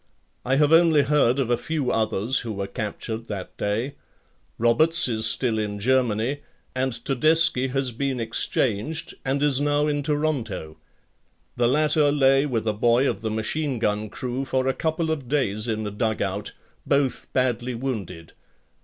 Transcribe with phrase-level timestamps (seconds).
[0.43, 3.93] I have only heard of a few others who were captured that day.
[4.57, 6.39] Roberts is still in Germany
[6.73, 10.77] and Todeschi has been exchanged and is now in Toronto.
[11.55, 15.29] The latter lay with a boy of the machine gun crew for a couple of
[15.29, 18.33] days in a dug out, both badly wounded.